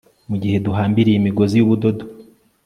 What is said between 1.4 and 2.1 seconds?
yubudodo